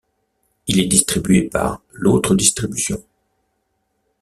Il 0.65 0.79
est 0.79 0.87
distribué 0.87 1.43
par 1.43 1.83
l'Autre 1.91 2.33
Distribution. 2.33 3.03